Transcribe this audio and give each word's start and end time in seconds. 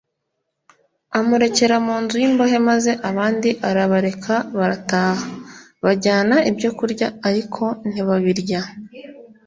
amurekera 1.19 1.75
munzu 1.85 2.15
y’imbohe 2.21 2.57
maze 2.69 2.91
abandi 3.09 3.49
arabareka 3.69 4.33
barataha. 4.57 5.23
bajyana 5.83 6.35
ibyokurya 6.49 7.07
ariko 7.27 7.63
ntibabirya. 7.87 8.61